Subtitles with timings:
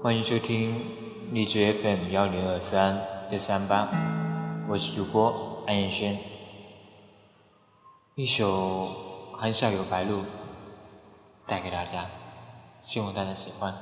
[0.00, 0.80] 欢迎收听
[1.32, 2.96] 荔枝 FM 幺零二三
[3.30, 3.88] 六三八，
[4.68, 6.16] 我是主播安彦轩。
[8.14, 8.84] 一首
[9.36, 10.18] 《含笑有白鹭》
[11.48, 12.06] 带给大家，
[12.84, 13.74] 希望大家喜欢。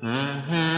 [0.00, 0.75] 嗯哼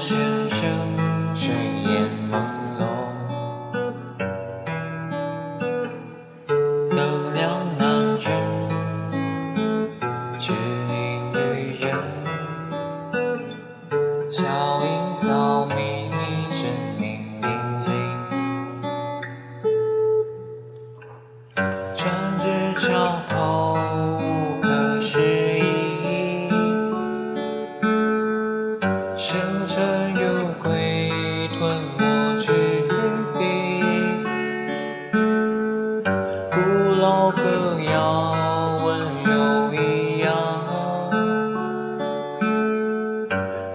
[0.00, 0.16] 声
[0.48, 0.70] 声，
[1.34, 2.38] 睡眼朦
[2.78, 2.82] 胧，
[6.94, 8.30] 灯亮难却。
[30.18, 30.26] 辰有
[30.62, 32.02] 归吞没
[32.38, 32.50] 去
[33.38, 33.40] 彼。
[36.50, 36.58] 古
[37.00, 37.40] 老歌
[37.92, 38.86] 谣温
[39.22, 39.30] 柔
[39.72, 40.26] 一样，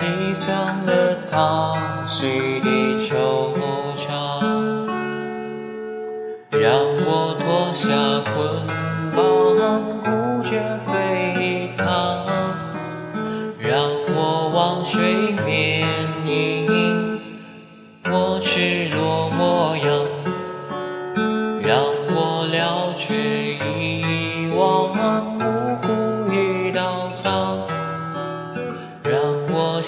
[0.02, 0.52] 异乡
[0.86, 3.14] 的他洗涤惆
[3.95, 4.03] 怅。
[6.52, 6.69] 让
[7.05, 7.88] 我脱下
[8.33, 8.36] 捆
[9.16, 9.17] 绑，
[10.03, 10.08] 孤
[10.44, 10.91] 绝飞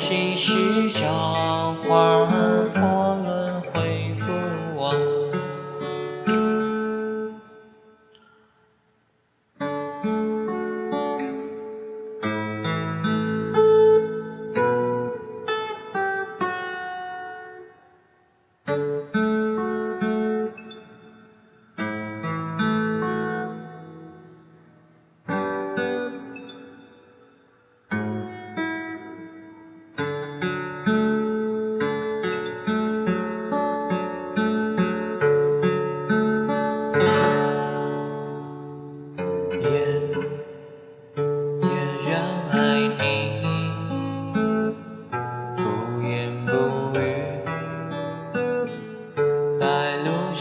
[0.08, 0.75] 清晰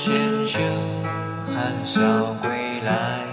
[0.04, 0.60] 千秋
[1.46, 2.02] 含笑
[2.42, 3.23] 归来。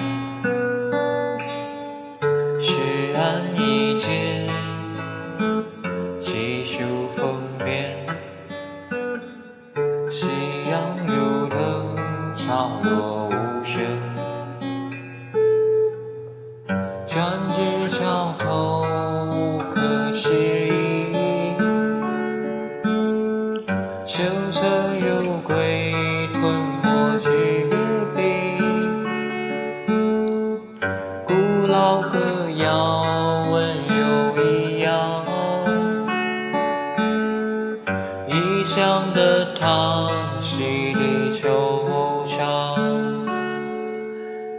[38.73, 40.09] 乡的他
[40.39, 42.39] 洗涤惆怅。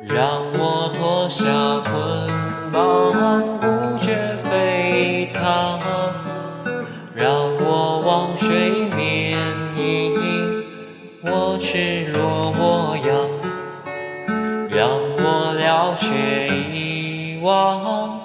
[0.05, 1.47] 让我脱下
[1.81, 2.28] 捆
[2.71, 2.78] 绑，
[3.59, 3.65] 不
[4.05, 5.41] 觉飞腾；
[7.15, 7.27] 让
[7.65, 9.39] 我望水面
[9.78, 10.62] 映
[11.25, 13.09] 我赤裸模样；
[14.69, 18.21] 让我了却遗忘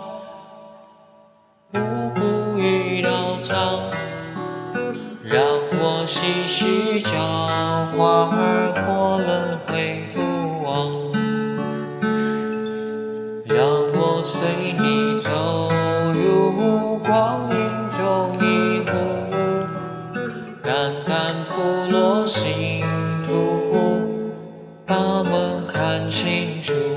[1.73, 1.79] 无
[2.13, 3.55] 辜与稻草；
[5.23, 5.39] 让
[6.07, 10.21] 我细细找花儿过轮回复
[10.63, 11.11] 往。
[13.43, 14.47] 让我随
[14.79, 15.29] 你走
[16.13, 17.57] 入光阴
[17.89, 17.99] 中
[18.39, 18.89] 一壶，
[20.63, 22.81] 淡淡铺落心
[23.27, 23.67] 途，
[24.85, 26.96] 把梦看清楚。